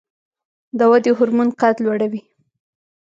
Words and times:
د 0.77 0.79
ودې 0.91 1.11
هورمون 1.17 1.49
قد 1.59 1.75
لوړوي 1.85 2.21